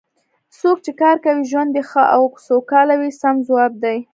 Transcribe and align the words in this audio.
څوک 0.59 0.77
چې 0.85 0.91
کار 1.01 1.15
کوي 1.25 1.43
ژوند 1.51 1.71
یې 1.77 1.83
ښه 1.89 2.03
او 2.15 2.23
سوکاله 2.47 2.95
وي 2.99 3.11
سم 3.21 3.35
ځواب 3.47 3.71
دی. 3.83 3.97